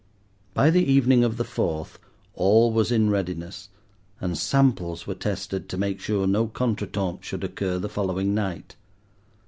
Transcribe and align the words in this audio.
By 0.55 0.71
the 0.71 0.83
evening 0.83 1.23
of 1.23 1.37
the 1.37 1.43
fourth 1.43 1.99
all 2.33 2.71
was 2.73 2.91
in 2.91 3.11
readiness, 3.11 3.69
and 4.19 4.35
samples 4.35 5.05
were 5.05 5.13
tested 5.13 5.69
to 5.69 5.77
make 5.77 5.99
sure 6.01 6.21
that 6.25 6.31
no 6.31 6.47
contretemps 6.47 7.27
should 7.27 7.43
occur 7.43 7.77
the 7.77 7.87
following 7.87 8.33
night. 8.33 8.75